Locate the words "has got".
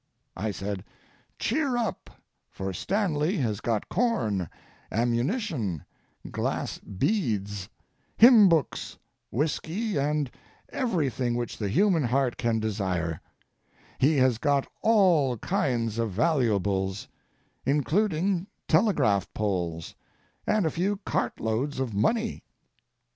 3.37-3.87, 14.17-14.65